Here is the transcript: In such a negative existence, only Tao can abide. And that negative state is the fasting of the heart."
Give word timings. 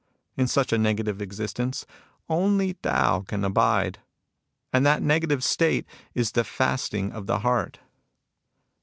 In 0.35 0.47
such 0.47 0.73
a 0.73 0.79
negative 0.79 1.21
existence, 1.21 1.85
only 2.27 2.73
Tao 2.73 3.21
can 3.27 3.45
abide. 3.45 3.99
And 4.73 4.83
that 4.83 5.03
negative 5.03 5.43
state 5.43 5.85
is 6.15 6.31
the 6.31 6.43
fasting 6.43 7.11
of 7.11 7.27
the 7.27 7.41
heart." 7.41 7.77